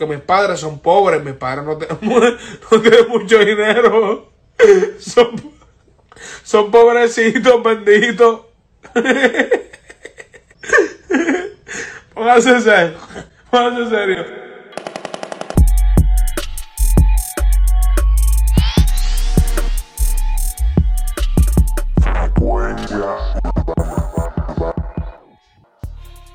[0.00, 1.98] porque mis padres son pobres, mis padres no tienen,
[3.08, 4.30] mucho dinero.
[4.98, 5.28] Son,
[6.42, 8.40] son pobrecitos, benditos.
[12.14, 12.96] Póngase serio.
[13.50, 14.49] Póngase serio.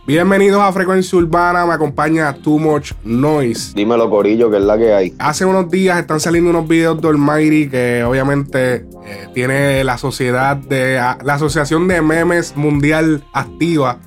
[0.08, 3.74] Bienvenidos a Frecuencia Urbana, me acompaña Too Much Noise.
[3.74, 5.16] Dímelo, Corillo, que es la que hay.
[5.18, 10.58] Hace unos días están saliendo unos videos de Almighty que obviamente eh, tiene la sociedad
[10.58, 13.98] de la Asociación de Memes Mundial activa.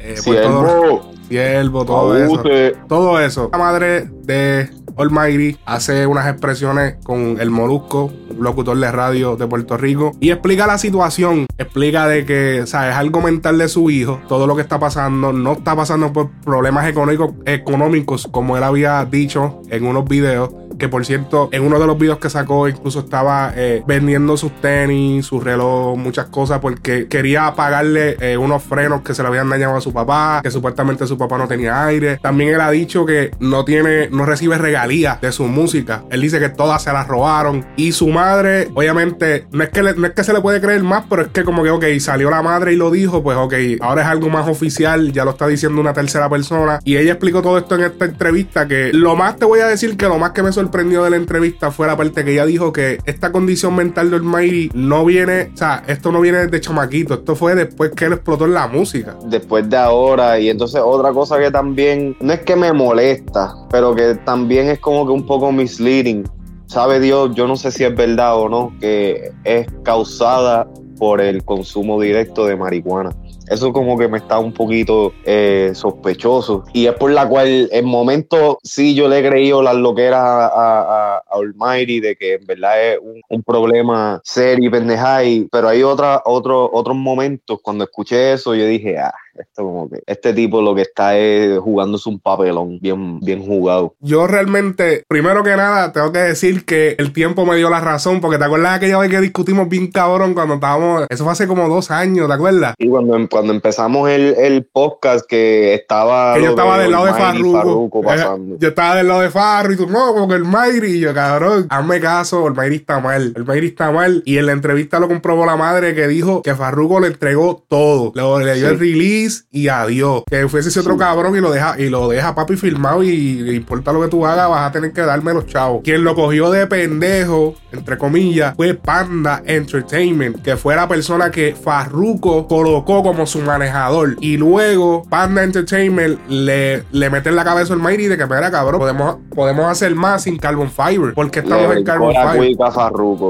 [0.00, 1.12] Eh, Siervo.
[1.28, 2.42] Siervo, todo eso.
[2.88, 3.48] Todo eso.
[3.52, 9.76] La madre de Almighty hace unas expresiones con el Molusco, locutor de radio de Puerto
[9.76, 11.46] Rico, y explica la situación.
[11.58, 14.20] Explica de que, o sea, es algo mental de su hijo.
[14.28, 19.04] Todo lo que está pasando no está pasando por problemas económicos, económicos como él había
[19.04, 23.00] dicho en unos videos que por cierto, en uno de los videos que sacó, incluso
[23.00, 29.02] estaba eh, vendiendo sus tenis, su reloj, muchas cosas, porque quería pagarle eh, unos frenos
[29.02, 32.18] que se le habían dañado a su papá, que supuestamente su papá no tenía aire.
[32.18, 36.04] También él ha dicho que no tiene, no recibe regalías de su música.
[36.10, 37.64] Él dice que todas se las robaron.
[37.76, 41.04] Y su madre, obviamente, no es que, no es que se le puede creer más,
[41.08, 44.02] pero es que como que, ok, salió la madre y lo dijo, pues ok, ahora
[44.02, 46.80] es algo más oficial, ya lo está diciendo una tercera persona.
[46.84, 49.96] Y ella explicó todo esto en esta entrevista, que lo más te voy a decir
[49.96, 52.72] que lo más que me sorprendió de la entrevista fue la parte que ella dijo
[52.72, 57.14] que esta condición mental de Almighty no viene, o sea, esto no viene de chamaquito,
[57.14, 59.16] esto fue después que él explotó en la música.
[59.26, 63.94] Después de ahora, y entonces otra cosa que también, no es que me molesta, pero
[63.94, 66.24] que también es como que un poco misleading.
[66.66, 70.66] Sabe Dios, yo no sé si es verdad o no, que es causada
[70.98, 73.10] por el consumo directo de marihuana.
[73.48, 76.64] Eso como que me está un poquito eh, sospechoso.
[76.72, 80.46] Y es por la cual en momento sí yo le he creído las loqueras a,
[80.46, 85.18] a, a Almighty de que en verdad es un, problema serio y pendeja.
[85.52, 90.02] pero hay otra, otro, otros momentos cuando escuché eso yo dije, ah, esto como que
[90.06, 93.94] este tipo lo que está es jugándose un papelón bien, bien jugado.
[94.00, 98.20] Yo realmente, primero que nada, tengo que decir que el tiempo me dio la razón,
[98.20, 101.68] porque te acuerdas aquella vez que discutimos bien cabrón cuando estábamos, eso fue hace como
[101.68, 102.74] dos años, ¿te acuerdas?
[102.78, 106.34] Y cuando, cuando empezamos el, el podcast que estaba...
[106.34, 108.02] Que yo estaba del lado de Farruko.
[108.12, 111.00] Eh, yo estaba del lado de Farru y tú, no, como que el Mayri, y
[111.00, 114.22] yo, cabrón, hazme caso, el Mayri está mal, el Mayri está mal.
[114.24, 118.12] Y en la entrevista lo comprobó la madre que dijo que Farruko le entregó todo,
[118.14, 120.22] le, le dio el release y adiós.
[120.26, 123.92] Que fuese ese otro cabrón y lo deja, y lo deja papi filmado y, importa
[123.92, 125.82] lo que tú hagas, vas a tener que darme los chavos.
[125.84, 131.54] Quien lo cogió de pendejo, entre comillas, fue Panda Entertainment, que fue la persona que
[131.54, 134.16] Farruko colocó como su manejador.
[134.20, 138.50] Y luego Panda Entertainment le, le mete en la cabeza al Mighty de que, mira,
[138.50, 141.14] cabrón, podemos, podemos hacer más sin Carbon Fiber.
[141.14, 142.56] Porque estamos en Carbon Fiber.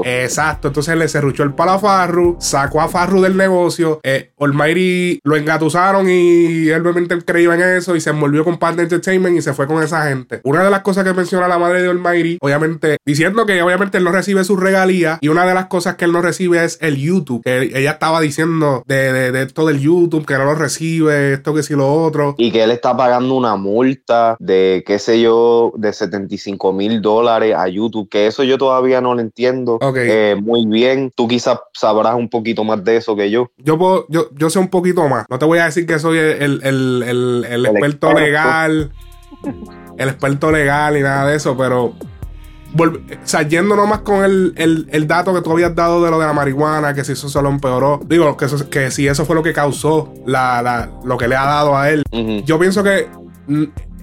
[0.05, 0.67] Exacto.
[0.69, 3.99] Entonces le cerruchó el palo a Farru, sacó a Farru del negocio.
[4.03, 5.35] Eh, Almighty lo
[6.07, 9.67] y él obviamente creía en eso y se envolvió con Panda Entertainment y se fue
[9.67, 10.41] con esa gente.
[10.43, 14.03] Una de las cosas que menciona la madre de Almighty, obviamente, diciendo que obviamente él
[14.03, 16.97] no recibe su regalía y una de las cosas que él no recibe es el
[16.97, 21.53] YouTube, que ella estaba diciendo de, de, esto del YouTube, que no lo recibe, esto
[21.53, 22.35] que sí lo otro.
[22.37, 27.53] Y que él está pagando una multa de, qué sé yo, de 75 mil dólares
[27.55, 31.11] a YouTube, que eso yo todavía no lo entiendo eh, muy bien.
[31.15, 33.51] Tú quizás sabrás un poquito más de eso que yo.
[33.57, 35.25] Yo, puedo, yo, yo sé un poquito más.
[35.29, 38.91] No te voy a decir decir que soy el, el, el, el experto legal,
[39.97, 41.93] el experto legal y nada de eso, pero
[42.77, 42.91] o
[43.23, 46.33] sea, yendo nomás con el, el, dato que tú habías dado de lo de la
[46.33, 49.53] marihuana, que si eso se lo empeoró, digo, que, que si eso fue lo que
[49.53, 52.03] causó la, la, lo que le ha dado a él,
[52.45, 53.07] yo pienso que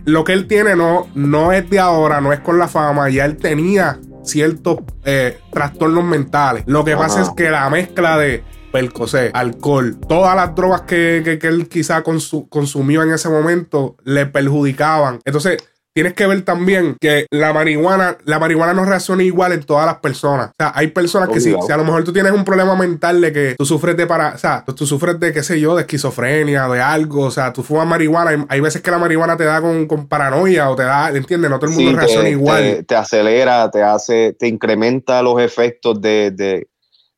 [0.04, 3.24] lo que él tiene no, no es de ahora, no es con la fama, ya
[3.24, 6.64] él tenía ciertos eh, trastornos mentales.
[6.66, 11.68] Lo que pasa es que la mezcla de percocé, alcohol, todas las drogas que, él
[11.68, 15.20] quizá consumió en ese momento le perjudicaban.
[15.24, 15.58] Entonces,
[15.94, 19.96] tienes que ver también que la marihuana, la marihuana no reacciona igual en todas las
[19.96, 20.48] personas.
[20.48, 23.20] O sea, hay personas que sí, si a lo mejor tú tienes un problema mental
[23.20, 25.82] de que tú sufres de para, o sea, tú, sufres de qué sé yo, de
[25.82, 29.60] esquizofrenia, de algo, o sea, tú fumas marihuana, hay, veces que la marihuana te da
[29.60, 31.50] con, paranoia o te da, ¿entiendes?
[31.50, 32.84] No todo el mundo reacciona igual.
[32.86, 36.68] Te, acelera, te hace, te incrementa los efectos de, de,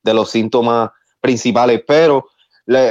[0.03, 0.91] de los síntomas
[1.25, 2.29] principales, pero,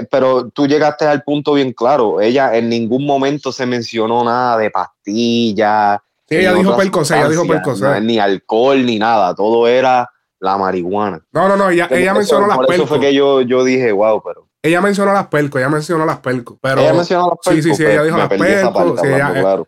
[0.10, 2.20] pero tú llegaste al punto bien claro.
[2.20, 6.00] Ella en ningún momento se mencionó nada de pastillas.
[6.28, 8.02] Sí, ella dijo percocé, ella dijo percocé.
[8.02, 9.36] Ni alcohol, ni nada.
[9.36, 10.10] Todo era
[10.40, 11.22] la marihuana.
[11.32, 14.22] No, no, no, ella, ella mencionó las Por eso fue que yo, yo dije, wow,
[14.24, 16.58] pero ella mencionó las pelcos, ella mencionó las pelcos.
[16.62, 17.64] Pero, ella mencionó las pelcos.
[17.64, 19.02] Sí, sí, sí, ella dijo las pelcos.
[19.02, 19.08] Sí,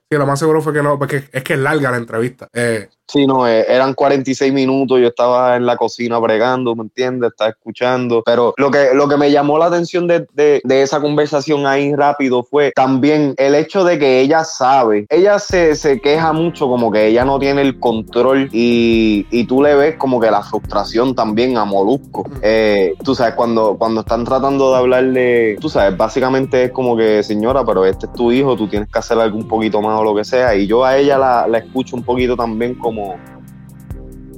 [0.10, 2.48] sí, lo más seguro fue que no, porque es que es larga la entrevista.
[2.54, 7.32] Eh, Sí, no, eh, eran 46 minutos, yo estaba en la cocina bregando, ¿me entiendes?
[7.32, 11.94] Estaba escuchando, pero lo que, lo que me llamó la atención de, esa conversación ahí
[11.96, 17.08] rápido fue también el hecho de que ella sabe, ella se, queja mucho como que
[17.08, 21.58] ella no tiene el control y, y tú le ves como que la frustración también
[21.58, 22.26] a Molusco.
[22.42, 27.24] Eh, tú sabes, cuando, cuando están tratando de hablarle, tú sabes, básicamente es como que,
[27.24, 30.04] señora, pero este es tu hijo, tú tienes que hacer algo un poquito más o
[30.04, 32.95] lo que sea, y yo a ella la, la escucho un poquito también como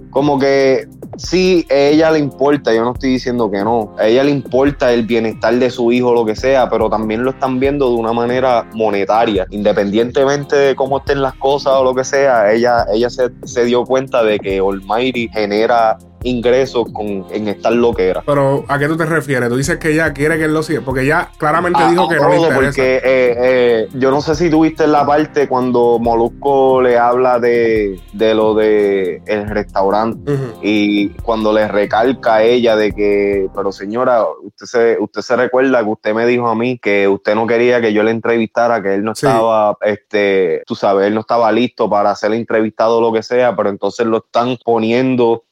[0.09, 0.87] como, que
[1.17, 4.91] sí, a ella le importa, yo no estoy diciendo que no, a ella le importa
[4.91, 8.13] el bienestar de su hijo, lo que sea, pero también lo están viendo de una
[8.13, 13.29] manera monetaria, independientemente de cómo estén las cosas o lo que sea, ella, ella se,
[13.43, 18.23] se dio cuenta de que Almighty genera ingresos con, en esta loquera.
[18.25, 19.49] Pero, ¿a qué tú te refieres?
[19.49, 22.29] Tú dices que ella quiere que él lo siga, porque ella claramente dijo que no
[22.29, 22.55] le interesa.
[22.55, 27.99] Porque eh, eh, yo no sé si tuviste la parte cuando Molusco le habla de,
[28.13, 34.25] de lo de el restaurante y cuando le recalca a ella de que, pero señora,
[34.41, 37.81] usted se, usted se recuerda que usted me dijo a mí que usted no quería
[37.81, 41.89] que yo le entrevistara, que él no estaba, este, tú sabes, él no estaba listo
[41.89, 45.43] para ser entrevistado o lo que sea, pero entonces lo están poniendo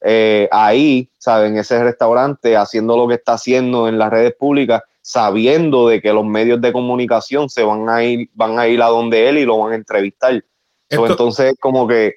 [0.00, 1.52] eh, ahí, ¿saben?
[1.52, 6.12] En ese restaurante, haciendo lo que está haciendo en las redes públicas, sabiendo de que
[6.12, 9.44] los medios de comunicación se van a ir, van a ir a donde él y
[9.44, 10.42] lo van a entrevistar.
[10.88, 12.14] entonces, como que,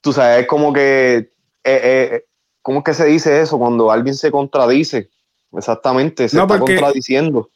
[0.00, 1.30] tú sabes, es como que, eh,
[1.64, 2.24] eh,
[2.62, 3.58] ¿cómo es que se dice eso?
[3.58, 5.10] Cuando alguien se contradice,
[5.52, 7.50] exactamente, se está contradiciendo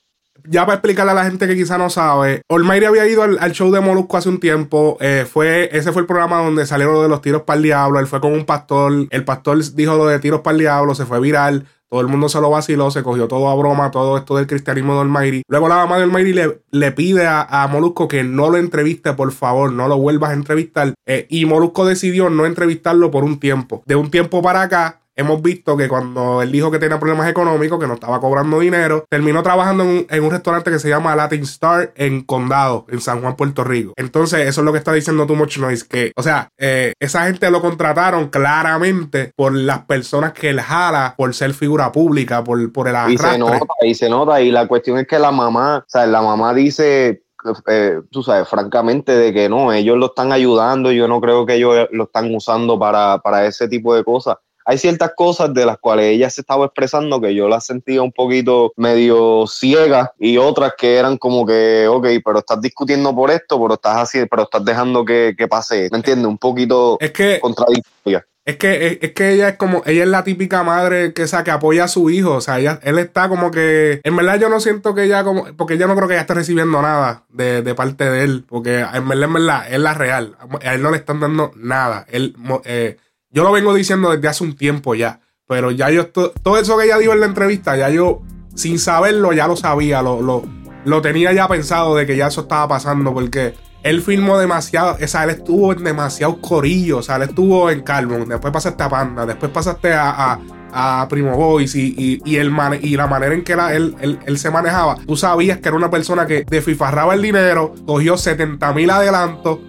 [0.49, 3.71] ya para explicarle a la gente que quizá no sabe, Olmairi había ido al, show
[3.71, 4.97] de Molusco hace un tiempo.
[5.01, 7.99] Eh, fue, ese fue el programa donde salieron lo de los tiros para el diablo.
[7.99, 9.07] Él fue con un pastor.
[9.11, 11.67] El pastor dijo lo de tiros para el diablo, se fue viral.
[11.91, 14.95] Todo el mundo se lo vaciló, se cogió todo a broma, todo esto del cristianismo
[14.95, 15.43] de Olmairi.
[15.49, 19.33] Luego la mamá de Olmairi le, le pide a, Molusco que no lo entreviste, por
[19.33, 20.95] favor, no lo vuelvas a entrevistar.
[21.05, 23.83] Eh, y Molusco decidió no entrevistarlo por un tiempo.
[23.87, 27.79] De un tiempo para acá, hemos visto que cuando él dijo que tenía problemas económicos,
[27.79, 31.93] que no estaba cobrando dinero, terminó trabajando en un, restaurante que se llama Latin Star
[31.95, 33.93] en Condado, en San Juan, Puerto Rico.
[33.97, 37.27] Entonces, eso es lo que está diciendo Too Much Noise, que, o sea, eh, esa
[37.27, 42.73] gente lo contrataron claramente por las personas que él jala, por ser figura pública, por,
[42.73, 43.29] por el arrastre.
[43.29, 46.07] Y se nota, y se nota, y la cuestión es que la mamá, o sea,
[46.07, 47.23] la mamá dice
[47.67, 51.55] eh, tú sabes, francamente, de que no, ellos lo están ayudando, yo no creo que
[51.55, 54.37] ellos lo están usando para, para ese tipo de cosas
[54.71, 58.13] hay ciertas cosas de las cuales ella se estaba expresando que yo las sentía un
[58.13, 63.61] poquito medio ciega y otras que eran como que, ok, pero estás discutiendo por esto,
[63.61, 66.29] pero estás así, pero estás dejando que, pase, ¿me entiendes?
[66.29, 68.25] Un poquito es que, contradictoria.
[68.45, 71.85] Es que, es, que ella es como, ella es la típica madre que, que apoya
[71.85, 72.35] a su hijo.
[72.35, 74.01] O sea, ella, él está como que.
[74.05, 75.47] En verdad, yo no siento que ella como.
[75.57, 78.45] Porque yo no creo que ella esté recibiendo nada de, de parte de él.
[78.49, 80.37] Porque en verdad, en verdad, es la real.
[80.65, 82.07] A él no le están dando nada.
[82.09, 82.35] Él.
[82.65, 82.97] Eh,
[83.31, 85.21] yo lo vengo diciendo desde hace un tiempo ya.
[85.47, 88.23] Pero ya yo, todo eso que ella dijo en la entrevista, ya yo,
[88.55, 90.01] sin saberlo, ya lo sabía.
[90.03, 90.45] Lo, lo,
[90.85, 93.13] lo tenía ya pensado de que ya eso estaba pasando.
[93.13, 97.71] Porque él filmó demasiado, o sea, él estuvo en demasiados corillos, o sea, él estuvo
[97.71, 100.39] en Calvin, después pasaste a Panda, después pasaste a,
[100.73, 102.53] a, Primo Boys y, y, el
[102.83, 106.27] y la manera en que él, él, se manejaba, tú sabías que era una persona
[106.27, 109.61] que desfifarraba el dinero, cogió 70 mil adelantos,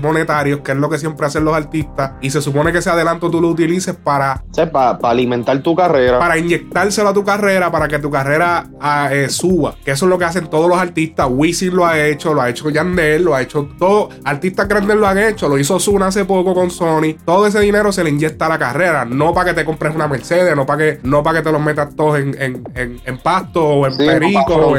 [0.00, 3.30] monetarios, que es lo que siempre hacen los artistas, y se supone que ese adelanto
[3.30, 4.42] tú lo utilices para...
[4.72, 6.18] para alimentar tu carrera.
[6.18, 9.74] Para inyectárselo a tu carrera, para que tu carrera ah, eh, suba.
[9.84, 11.28] Que eso es lo que hacen todos los artistas.
[11.30, 14.10] Wisin lo ha hecho, lo ha hecho Yandel, lo ha hecho todo.
[14.24, 17.16] Artistas grandes lo han hecho, lo hizo Zuna hace poco con Sony.
[17.24, 20.08] Todo ese dinero se le inyecta a la carrera, no para que te compres una
[20.08, 22.36] Mercedes, no para que, no para que te los metas todos en,
[22.74, 24.74] en, pasto o en perico.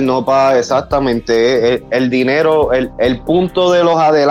[0.00, 1.82] No para, exactamente.
[1.90, 4.27] El, dinero, el, el punto de los adelantos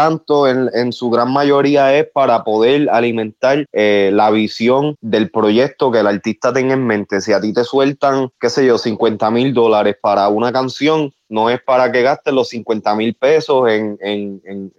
[0.47, 6.07] en, su gran mayoría es para poder alimentar eh, la visión del proyecto que el
[6.07, 7.21] artista tenga en mente.
[7.21, 11.49] Si a ti te sueltan, qué sé yo, 50 mil dólares para una canción, no
[11.49, 13.97] es para que gastes los 50 mil pesos en,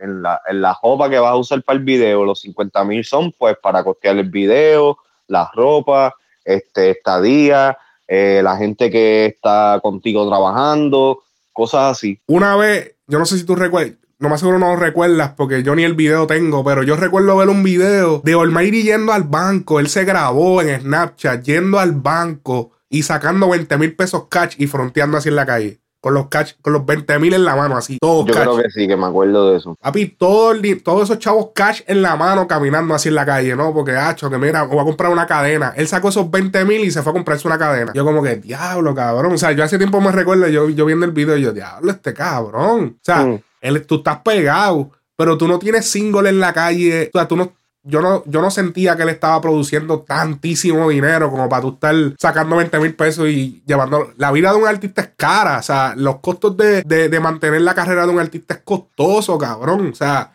[0.00, 2.24] la, en ropa que vas a usar para el video.
[2.24, 6.12] Los 50 mil son pues para costear el video, las ropas,
[6.44, 11.22] este, estadía, eh, la gente que está contigo trabajando,
[11.52, 12.20] cosas así.
[12.26, 15.62] Una vez, yo no sé si tú recuerdas, no más seguro no lo recuerdas porque
[15.62, 19.22] yo ni el video tengo, pero yo recuerdo ver un video de Olmairi yendo al
[19.22, 19.78] banco.
[19.78, 24.66] Él se grabó en Snapchat yendo al banco y sacando 20 mil pesos cash y
[24.66, 25.80] fronteando así en la calle.
[26.00, 28.70] con los cash, con los 20 mil en la mano, así, todos Yo creo que
[28.70, 29.76] sí, que me acuerdo de eso.
[29.80, 33.74] Papi, todo todos esos chavos cash en la mano caminando así en la calle, ¿no?
[33.74, 35.74] Porque, hacho, que mira, voy a comprar una cadena.
[35.76, 37.92] Él sacó esos 20 mil y se fue a comprarse una cadena.
[37.94, 39.32] Yo como que, diablo, cabrón.
[39.32, 41.90] O sea, yo hace tiempo me recuerdo, yo, yo viendo el video y yo, diablo,
[41.90, 42.96] este cabrón.
[42.96, 43.40] O sea, mm.
[43.60, 47.10] Él, tú estás pegado, pero tú no tienes single en la calle.
[47.12, 47.52] O sea, tú no,
[47.88, 51.94] yo no, yo no sentía que él estaba produciendo tantísimo dinero como para tú estar
[52.18, 54.12] sacando 20 mil pesos y llevando.
[54.16, 55.58] La vida de un artista es cara.
[55.58, 59.90] O sea, los costos de, mantener la carrera de un artista es costoso, cabrón.
[59.92, 60.32] O sea,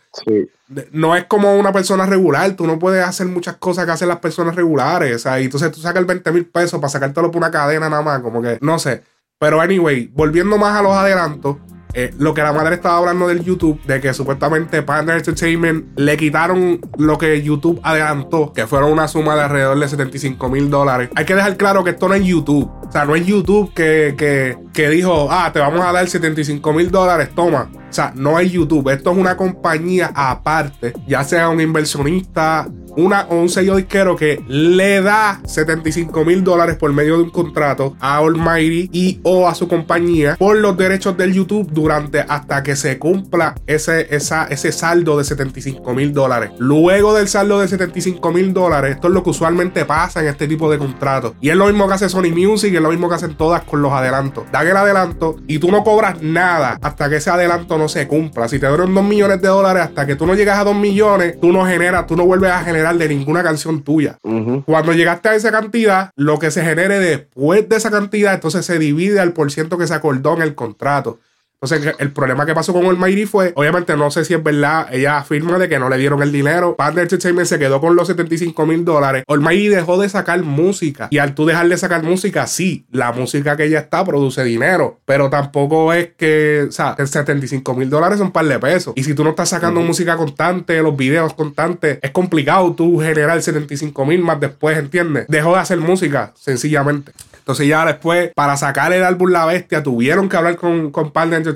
[0.91, 2.55] no es como una persona regular.
[2.55, 5.15] Tú no puedes hacer muchas cosas que hacen las personas regulares.
[5.15, 7.87] O sea, y entonces tú sacas el 20 mil pesos para sacártelo por una cadena
[7.87, 8.21] nada más.
[8.21, 9.03] Como que, no sé.
[9.37, 11.57] Pero anyway, volviendo más a los adelantos.
[11.93, 16.17] Eh, lo que la madre estaba hablando del YouTube, de que supuestamente Panda Entertainment le
[16.17, 21.09] quitaron lo que YouTube adelantó, que fueron una suma de alrededor de 75 mil dólares.
[21.15, 22.69] Hay que dejar claro que esto no es YouTube.
[22.87, 26.73] O sea, no es YouTube que, que, que dijo, ah, te vamos a dar 75
[26.73, 27.69] mil dólares, toma.
[27.93, 28.89] O sea, no es YouTube.
[28.89, 34.43] Esto es una compañía aparte, ya sea un inversionista una, o un sello disquero que
[34.47, 39.55] le da 75 mil dólares por medio de un contrato a Almighty y o a
[39.55, 44.71] su compañía por los derechos del YouTube durante hasta que se cumpla ese, esa, ese
[44.71, 46.51] saldo de 75 mil dólares.
[46.59, 50.47] Luego del saldo de 75 mil dólares, esto es lo que usualmente pasa en este
[50.47, 51.33] tipo de contratos.
[51.41, 53.81] Y es lo mismo que hace Sony Music, es lo mismo que hacen todas con
[53.81, 54.45] los adelantos.
[54.51, 58.47] Dan el adelanto y tú no cobras nada hasta que ese adelanto no se cumpla.
[58.47, 61.39] Si te duran 2 millones de dólares, hasta que tú no llegas a 2 millones,
[61.39, 64.17] tú no generas, tú no vuelves a generar de ninguna canción tuya.
[64.65, 68.79] Cuando llegaste a esa cantidad, lo que se genere después de esa cantidad, entonces se
[68.79, 71.19] divide al por ciento que se acordó en el contrato.
[71.63, 75.17] Entonces, el problema que pasó con Almighty fue, obviamente, no sé si es verdad, ella
[75.17, 76.75] afirma de que no le dieron el dinero.
[76.75, 79.23] Panda Entertainment se quedó con los 75 mil dólares.
[79.29, 81.07] Almighty dejó de sacar música.
[81.09, 84.99] Y al tú dejar de sacar música, sí, la música que ella está produce dinero.
[85.05, 88.93] Pero tampoco es que, o sea, 75 mil dólares son un par de pesos.
[88.97, 93.41] Y si tú no estás sacando música constante, los videos constantes, es complicado tú generar
[93.41, 95.27] 75 mil más después, ¿entiendes?
[95.29, 97.13] Dejó de hacer música, sencillamente.
[97.43, 101.52] Entonces ya después, para sacar el álbum La Bestia, tuvieron que hablar con, con Entertainment.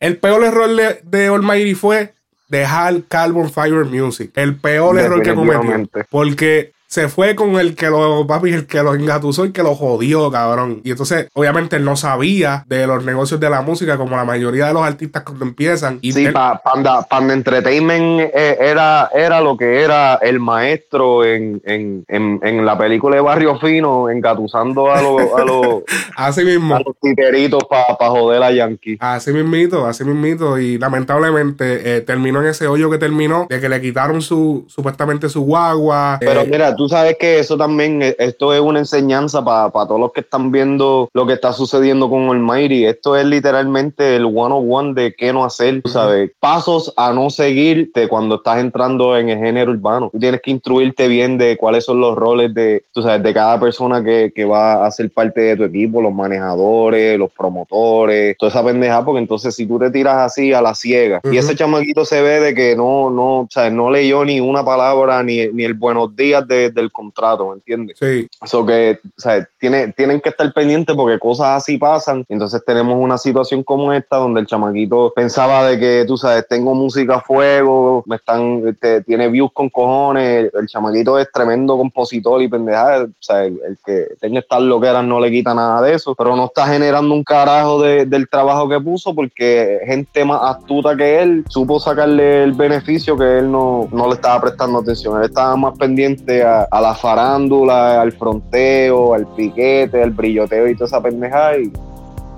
[0.00, 2.14] El peor error de, de Almighty fue
[2.48, 4.30] dejar Carbon Fire Music.
[4.34, 5.88] El peor error que cometió.
[6.10, 9.74] Porque se fue con el que lo, papi, el que lo engatusó y que lo
[9.74, 10.80] jodió, cabrón.
[10.84, 14.66] Y entonces, obviamente, él no sabía de los negocios de la música, como la mayoría
[14.66, 15.98] de los artistas cuando empiezan.
[16.00, 22.04] Y sí, Panda, Panda Entertainment eh, era, era lo que era el maestro en, en,
[22.08, 25.82] en, la película de Barrio Fino, engatusando a los, a los,
[26.16, 26.76] así mismo.
[26.76, 28.96] A los titeritos para joder a Yankee.
[29.00, 30.58] Así mismito, así mismito.
[30.58, 35.28] Y lamentablemente eh, terminó en ese hoyo que terminó, de que le quitaron su, supuestamente
[35.28, 36.18] su guagua.
[36.20, 40.00] Pero eh, mira, tú sabes que eso también, eh, esto es una enseñanza para todos
[40.00, 42.86] los que están viendo lo que está sucediendo con Almighty.
[42.86, 46.30] Esto es literalmente el one-on-one de qué no hacer, tú sabes.
[46.40, 50.10] Pasos a no seguirte cuando estás entrando en el género urbano.
[50.12, 53.58] Tú tienes que instruirte bien de cuáles son los roles de, tú sabes, de cada
[53.58, 58.50] persona que, que va a ser parte de tu equipo, los manejadores, los promotores, toda
[58.50, 62.04] esa pendeja, porque entonces si tú te tiras así a la ciega y ese chamaquito
[62.04, 65.64] se ve de que no, no, o sea, no leyó ni una palabra ni, ni
[65.64, 67.96] el buenos días de del contrato, ¿me entiendes?
[67.98, 68.28] Sí.
[68.42, 72.24] Eso que, o sea, tiene, tienen que estar pendientes porque cosas así pasan.
[72.28, 76.74] Entonces tenemos una situación como esta donde el chamaquito pensaba de que, tú sabes, tengo
[76.74, 82.48] música a fuego, me están, tiene views con cojones, el, chamaquito es tremendo compositor y
[82.48, 86.36] pendejada, o sea, el, que tenga estas loqueras no le quita nada de eso, pero
[86.36, 91.44] no está generando un carajo del trabajo que puso porque gente más astuta que él
[91.48, 95.76] supo sacarle el beneficio que él no, no le estaba prestando atención, él estaba más
[95.78, 101.58] pendiente a, a, la farándula, al fronteo, al piquete, al brilloteo y toda esa pendejada.
[101.58, 101.72] Y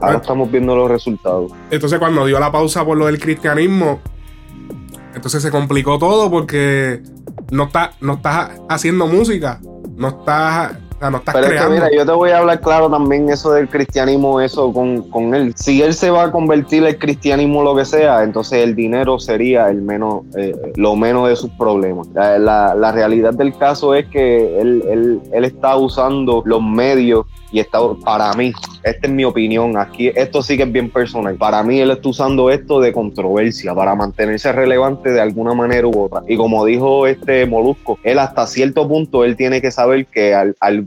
[0.00, 0.20] ahora ah.
[0.20, 1.52] estamos viendo los resultados.
[1.70, 4.00] Entonces, cuando dio la pausa por lo del cristianismo,
[5.14, 7.02] entonces se complicó todo porque
[7.50, 9.60] no estás no está haciendo música,
[9.96, 11.70] no estás no estás Pero creando.
[11.74, 15.54] mira, yo te voy a hablar claro también eso del cristianismo, eso con, con, él.
[15.56, 19.68] Si él se va a convertir el cristianismo lo que sea, entonces el dinero sería
[19.70, 22.08] el menos, eh, lo menos de sus problemas.
[22.14, 22.38] La,
[22.74, 27.78] la, realidad del caso es que él, él, él está usando los medios y está,
[28.04, 28.52] para mí,
[28.82, 31.36] esta es mi opinión, aquí esto sí que es bien personal.
[31.36, 36.02] Para mí él está usando esto de controversia para mantenerse relevante de alguna manera u
[36.02, 36.22] otra.
[36.28, 40.34] Y como dijo este Molusco, él hasta cierto punto él tiene que saber que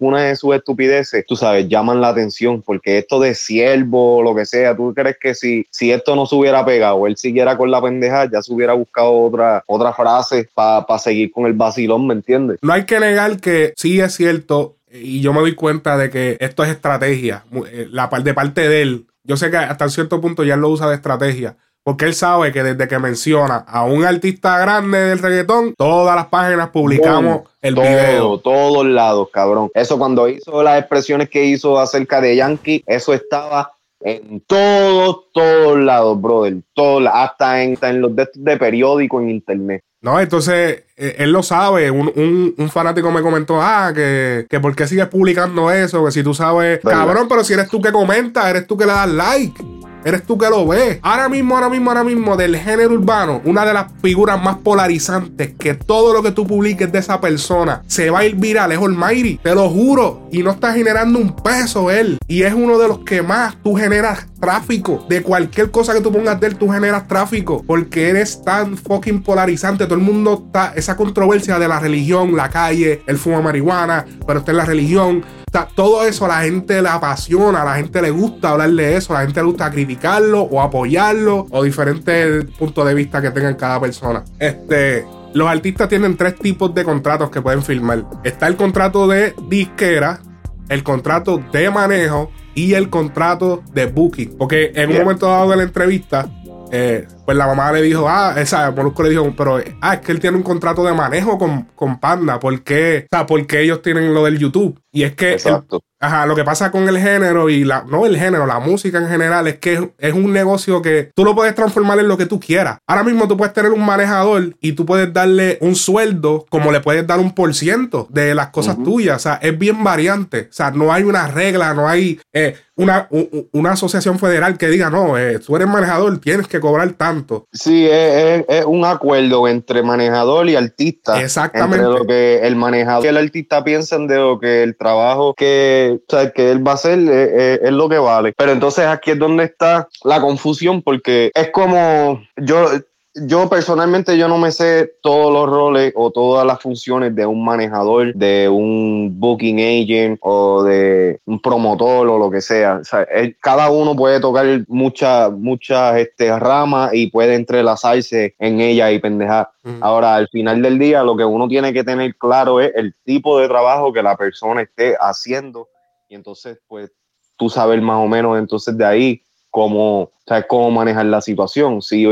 [0.02, 4.48] algunas de sus estupideces, tú sabes, llaman la atención, porque esto de siervo lo que
[4.48, 7.80] sea, tú crees que si, si esto no se hubiera pegado, él siguiera con la
[7.80, 12.58] pendeja, ya se hubiera buscado otra, otra frase para seguir con el vacilón, ¿me entiendes?
[12.64, 16.36] No hay que negar que sí es cierto y yo me doy cuenta de que
[16.40, 17.46] esto es estrategia.
[17.72, 20.90] Eh, la de parte de él yo sé que hasta cierto punto ya lo usa
[20.90, 21.58] de estrategia.
[21.84, 26.28] Porque él sabe que desde que menciona a un artista grande del reggaetón, todas las
[26.28, 28.38] páginas publicamos el todo, video.
[28.40, 29.72] Todos lados, cabrón.
[29.74, 35.80] Eso cuando hizo las expresiones que hizo acerca de Yankee, eso estaba en todos, todos
[35.80, 36.58] lados, brother.
[36.74, 39.82] Todos, hasta en, en los de, de periódico, en internet.
[40.02, 41.90] No, entonces eh, él lo sabe.
[41.90, 46.12] Un, un, un, fanático me comentó, ah, que, que por qué sigues publicando eso, que
[46.12, 49.10] si tú sabes, cabrón, pero si eres tú que comentas, eres tú que le das
[49.10, 49.64] like.
[50.04, 51.00] Eres tú que lo ves.
[51.02, 55.54] Ahora mismo, ahora mismo, ahora mismo, del género urbano, una de las figuras más polarizantes
[55.58, 58.78] que todo lo que tú publiques de esa persona se va a ir viral es
[58.78, 59.38] Almighty.
[59.38, 60.28] Te lo juro.
[60.32, 62.18] Y no está generando un peso él.
[62.28, 65.06] Y es uno de los que más tú generas tráfico.
[65.10, 67.64] De cualquier cosa que tú pongas de él, tú generas tráfico.
[67.66, 69.86] Porque eres tan fucking polarizante.
[69.86, 70.74] Todo el mundo está.
[70.76, 75.41] Esa controversia de la religión, la calle, el fumo marihuana, pero está en la religión
[75.76, 79.14] todo eso a la gente le apasiona, a la gente le gusta hablar de eso,
[79.14, 83.56] a la gente le gusta criticarlo o apoyarlo o diferentes puntos de vista que tengan
[83.56, 84.24] cada persona.
[84.40, 88.06] Este, los artistas tienen tres tipos de contratos que pueden firmar.
[88.24, 90.22] Está el contrato de disquera,
[90.70, 94.38] el contrato de manejo y el contrato de booking.
[94.38, 96.30] Porque en un momento dado de la entrevista,
[96.72, 100.12] eh, pues la mamá le dijo, ah, esa, Molusco le dijo, pero ah, es que
[100.12, 103.08] él tiene un contrato de manejo con, con Panda, ¿por qué?
[103.12, 104.80] O sea, porque ellos tienen lo del YouTube.
[104.92, 105.82] Y es que Exacto.
[106.04, 109.08] Ajá, lo que pasa con el género y la, no el género, la música en
[109.08, 112.40] general es que es un negocio que tú lo puedes transformar en lo que tú
[112.40, 112.80] quieras.
[112.88, 116.80] Ahora mismo tú puedes tener un manejador y tú puedes darle un sueldo como le
[116.80, 119.18] puedes dar un por ciento de las cosas tuyas.
[119.18, 120.48] O sea, es bien variante.
[120.50, 123.08] O sea, no hay una regla, no hay eh, una,
[123.52, 127.11] una asociación federal que diga, no, eh, tú eres manejador, tienes que cobrar tanto.
[127.52, 131.22] Sí, es, es, un acuerdo entre manejador y artista.
[131.22, 131.78] Exactamente.
[131.78, 136.00] Entre lo que el manejador y el artista piensan de lo que el trabajo que
[136.08, 138.34] o sea, que él va a hacer eh, eh, es, lo que vale.
[138.38, 142.68] Pero entonces aquí es donde está la confusión, porque es como yo,
[143.14, 147.44] yo personalmente yo no me sé todos los roles o todas las funciones de un
[147.44, 152.80] manejador, de un booking agent o de un promotor o lo que sea.
[152.82, 153.06] O sea
[153.42, 159.50] cada uno puede tocar muchas muchas este, ramas y puede entrelazarse en ella y pendejar.
[159.82, 163.40] Ahora, al final del día, lo que uno tiene que tener claro es el tipo
[163.40, 165.68] de trabajo que la persona esté haciendo
[166.12, 166.92] y entonces, pues,
[167.38, 171.82] tú sabes más o menos entonces de ahí cómo, sabes cómo manejar la situación.
[171.82, 172.06] Si,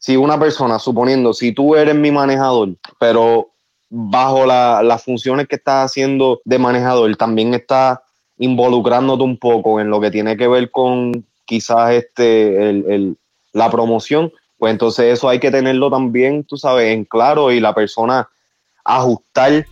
[0.00, 3.50] si una persona, suponiendo, si tú eres mi manejador, pero
[3.90, 7.98] bajo las funciones que estás haciendo de manejador, también estás
[8.38, 13.18] involucrándote un poco en lo que tiene que ver con quizás este, el,
[13.52, 17.74] la promoción, pues entonces eso hay que tenerlo también, tú sabes, en claro y la
[17.74, 18.26] persona
[18.84, 19.66] ajustar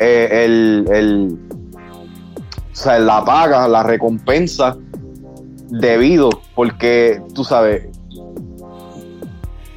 [0.00, 1.38] eh, el,
[2.72, 4.76] o sea, la paga, la recompensa
[5.68, 7.86] debido, porque tú sabes,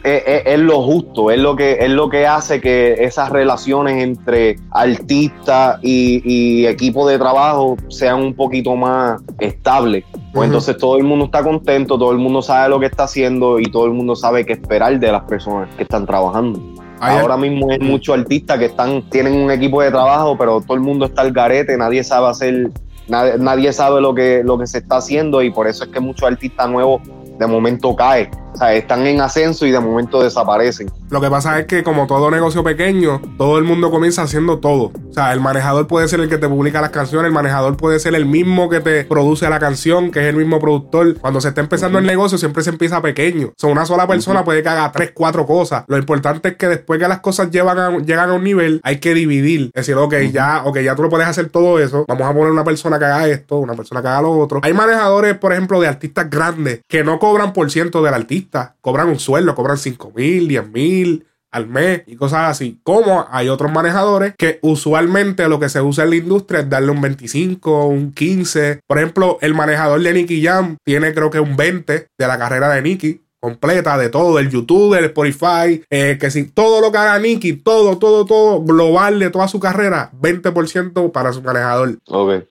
[0.04, 5.80] es, lo justo, es lo que es lo que hace que esas relaciones entre artista
[5.82, 10.04] y, equipo de trabajo sean un poquito más estables.
[10.34, 13.60] Pues entonces todo el mundo está contento, todo el mundo sabe lo que está haciendo
[13.60, 16.60] y todo el mundo sabe qué esperar de las personas que están trabajando.
[17.00, 20.80] Ahora mismo hay muchos artistas que están, tienen un equipo de trabajo, pero todo el
[20.80, 22.72] mundo está al garete, nadie sabe hacer
[23.08, 26.24] Nadie, sabe lo que, lo que se está haciendo y por eso es que muchos
[26.24, 27.02] artistas nuevos
[27.40, 28.30] de momento caen.
[28.54, 30.92] O sea, están en ascenso y de momento desaparecen.
[31.10, 34.92] Lo que pasa es que como todo negocio pequeño, todo el mundo comienza haciendo todo.
[35.10, 38.00] O sea, el manejador puede ser el que te publica las canciones, el manejador puede
[38.00, 41.18] ser el mismo que te produce la canción, que es el mismo productor.
[41.20, 43.48] Cuando se está empezando el negocio, siempre se empieza pequeño.
[43.48, 45.84] O sea, una sola persona puede que haga tres, cuatro cosas.
[45.88, 49.16] Lo importante es que después que las cosas llevan llegan a un nivel, hay que
[49.16, 49.72] dividir.
[49.74, 52.06] Es decir, ok, ya, ok, ya tú lo puedes hacer todo eso.
[52.08, 54.60] Vamos a poner una persona que haga esto, una persona que haga lo otro.
[54.64, 59.08] Hay manejadores, por ejemplo, de artistas grandes que no cobran por ciento del artista cobran
[59.08, 62.82] un sueldo, cobran 5 mil, 10 mil al mes y cosas así.
[62.84, 66.92] Como hay otros manejadores que usualmente lo que se usa en la industria es darle
[66.92, 68.82] un 25, un 15.
[68.86, 72.68] Por ejemplo, el manejador de Nicky Jam tiene creo que un 20 de la carrera
[72.74, 76.98] de Nicky completa de todo, del YouTube, del Spotify, eh, que si todo lo que
[76.98, 82.00] haga Nicky, todo, todo, todo, global de toda su carrera, 20% para su manejador.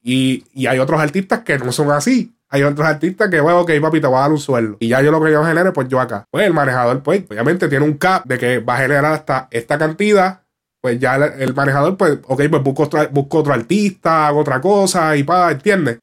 [0.02, 2.32] Y, y hay otros artistas que no son así.
[2.52, 4.76] Hay otros artistas que, bueno, ok, papi, te voy a dar un sueldo.
[4.78, 6.26] Y ya yo lo que yo genere, pues yo acá.
[6.30, 9.78] Pues el manejador, pues, obviamente tiene un cap de que va a generar hasta esta
[9.78, 10.42] cantidad.
[10.82, 15.16] Pues ya el, manejador, pues, ok, pues busco otro, busco otro artista, hago otra cosa
[15.16, 16.00] y pa, ¿entiendes?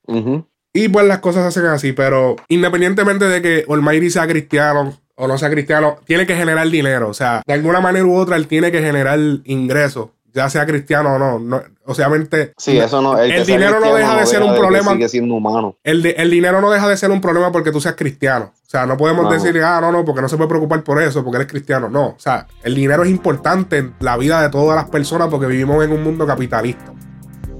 [0.73, 5.27] Y pues las cosas se hacen así, pero independientemente de que Olmairi sea cristiano o
[5.27, 7.09] no sea cristiano, tiene que generar dinero.
[7.09, 11.15] O sea, de alguna manera u otra, él tiene que generar ingresos ya sea cristiano
[11.15, 11.39] o no.
[11.39, 12.53] no obviamente.
[12.57, 13.17] Sí, eso no.
[13.17, 14.91] El, dinero no deja de ser un problema.
[14.93, 15.77] Sigue siendo humano.
[15.83, 18.53] El, el dinero no deja de ser un problema porque tú seas cristiano.
[18.55, 21.23] O sea, no podemos decir, ah, no, no, porque no se puede preocupar por eso,
[21.23, 21.89] porque eres cristiano.
[21.89, 25.47] No, o sea, el dinero es importante en la vida de todas las personas porque
[25.47, 26.93] vivimos en un mundo capitalista.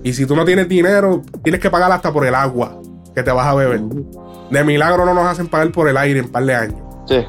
[0.04, 2.80] Y si tú no tienes dinero, tienes que pagar hasta por el agua
[3.16, 3.82] que te vas a beber.
[4.52, 6.80] De milagro no nos hacen pagar por el aire en par de años.
[7.08, 7.26] Sí.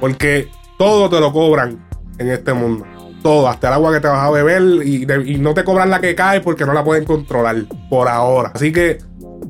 [0.00, 1.84] Porque todo te lo cobran
[2.18, 2.86] en este mundo.
[3.24, 5.98] Todo, hasta el agua que te vas a beber y, y no te cobran la
[5.98, 7.56] que cae porque no la pueden controlar
[7.88, 8.52] por ahora.
[8.54, 8.98] Así que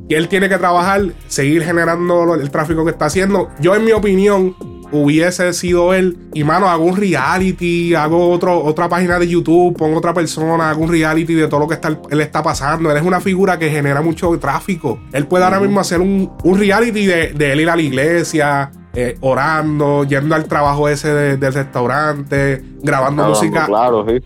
[0.09, 3.51] él tiene que trabajar, seguir generando el tráfico que está haciendo.
[3.59, 4.55] Yo, en mi opinión,
[4.93, 6.19] hubiese sido él.
[6.35, 10.83] Y mano, hago un reality, hago otro, otra página de YouTube, pongo otra persona, hago
[10.83, 12.91] un reality de todo lo que está, él está pasando.
[12.91, 15.01] Él es una figura que genera mucho tráfico.
[15.13, 19.17] Él puede ahora mismo hacer un, reality de, de él ir a la iglesia, eh,
[19.21, 23.69] orando, yendo al trabajo ese del restaurante, grabando música,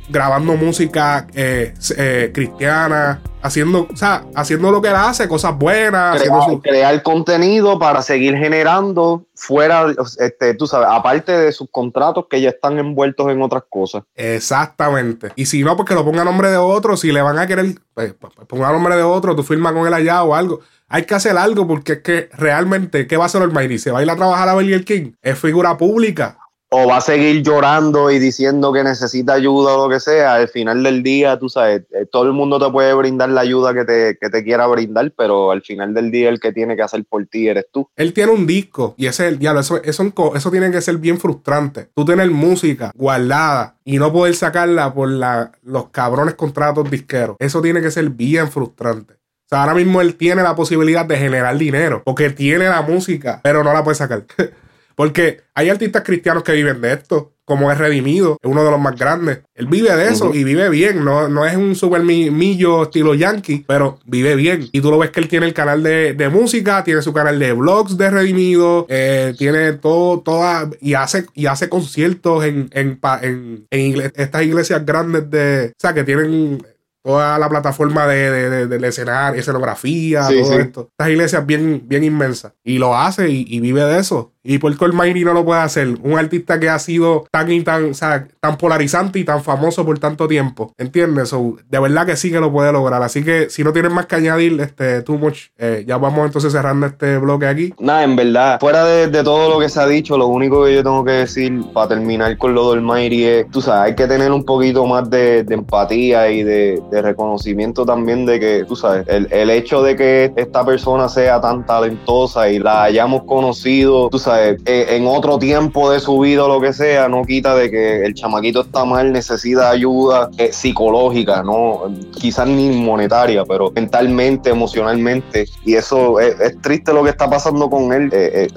[0.08, 6.22] grabando música eh, eh, cristiana, haciendo, o sea, haciendo lo que él hace, cosas buenas,
[6.62, 9.86] crear, contenido para seguir generando fuera,
[10.18, 14.02] este, tú sabes, aparte de sus contratos que ya están envueltos en otras cosas.
[14.14, 15.32] Exactamente.
[15.36, 17.46] Y si no, pues que lo ponga a nombre de otro, si le van a
[17.46, 20.34] querer, pues, pues, pues ponga a nombre de otro, tú firmas con él allá o
[20.34, 23.78] algo hay que hacer algo porque es que realmente, ¿qué va a hacer el Mayri?
[23.78, 25.12] ¿Se va a ir a trabajar a Burger King?
[25.22, 26.38] Es figura pública.
[26.70, 30.34] O va a seguir llorando y diciendo que necesita ayuda o lo que sea.
[30.34, 33.72] Al final del día, tú sabes, eh, todo el mundo te puede brindar la ayuda
[33.72, 36.82] que te, que te quiera brindar, pero al final del día el que tiene que
[36.82, 37.88] hacer por ti eres tú.
[37.96, 39.60] Él tiene un disco y ese es el diablo.
[39.60, 41.88] Eso, eso, eso tiene que ser bien frustrante.
[41.94, 47.36] Tú tener música guardada y no poder sacarla por la, los cabrones contratos disqueros.
[47.38, 49.17] Eso tiene que ser bien frustrante.
[49.48, 53.40] O sea, ahora mismo él tiene la posibilidad de generar dinero, porque tiene la música,
[53.42, 54.24] pero no la puede sacar.
[54.94, 58.78] porque hay artistas cristianos que viven de esto, como es Redimido, es uno de los
[58.78, 59.38] más grandes.
[59.54, 63.64] Él vive de eso y vive bien, no, no es un super millo estilo yankee,
[63.66, 64.68] pero vive bien.
[64.70, 67.54] Y tú lo ves que él tiene el canal de, música, tiene su canal de
[67.54, 73.66] vlogs de Redimido, eh, tiene todo, toda, y hace, y hace conciertos en, en, en,
[73.70, 76.60] en estas iglesias grandes de, o sea, que tienen
[77.02, 80.88] toda la plataforma de, de, de, escenario, escenografía, todo esto.
[80.90, 82.52] Estas iglesias bien, bien inmensas.
[82.64, 84.34] Y lo hace y, vive de eso.
[84.48, 85.88] Y el Mayri no lo puede hacer.
[86.02, 89.84] Un artista que ha sido tan y tan, o sea, tan polarizante y tan famoso
[89.84, 90.72] por tanto tiempo.
[90.78, 91.34] ¿Entiendes?
[91.68, 93.02] de verdad que sí que lo puede lograr.
[93.02, 96.50] Así que si no tienes más que añadir, este, too much, eh, ya vamos entonces
[96.50, 97.74] cerrando este bloque aquí.
[97.78, 100.76] Nada, en verdad, fuera de, de, todo lo que se ha dicho, lo único que
[100.76, 104.06] yo tengo que decir para terminar con lo del Mayri es, tú sabes, hay que
[104.06, 109.28] tener un poquito más de, empatía y de, reconocimiento también de que, tú sabes, el,
[109.30, 114.37] el hecho de que esta persona sea tan talentosa y la hayamos conocido, tú sabes,
[114.46, 118.04] eh, en otro tiempo de su vida o lo que sea, no quita de que
[118.04, 125.46] el chamaquito está mal, necesita ayuda eh, psicológica, no quizás ni monetaria, pero mentalmente, emocionalmente.
[125.64, 128.10] Y eso es, triste lo que está pasando con él.
[128.12, 128.48] Eh,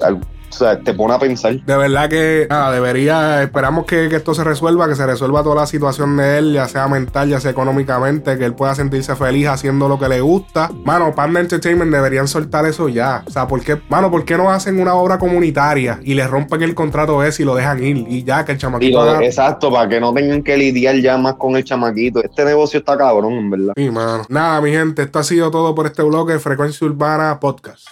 [0.52, 1.54] o sea, te pone a pensar.
[1.64, 5.66] De verdad que, nada, debería, esperamos que, esto se resuelva, que se resuelva toda la
[5.66, 9.88] situación de él, ya sea mental, ya sea económicamente, que él pueda sentirse feliz haciendo
[9.88, 10.70] lo que le gusta.
[10.84, 13.24] Mano, Panda Entertainment deberían soltar eso ya.
[13.26, 16.62] O sea, ¿por qué, mano, por qué no hacen una obra comunitaria y le rompen
[16.62, 18.04] el contrato ese y lo dejan ir?
[18.08, 19.20] Y ya, que el chamaquito.
[19.20, 22.22] Exacto, para que no tengan que lidiar ya más con el chamaquito.
[22.22, 23.72] Este negocio está cabrón, en verdad.
[23.76, 24.24] Sí, mano.
[24.28, 27.86] Nada, mi gente, esto ha sido todo por este bloque de Frecuencia Urbana Podcast.